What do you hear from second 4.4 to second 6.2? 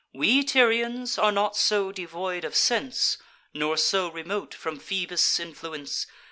from Phoebus' influence.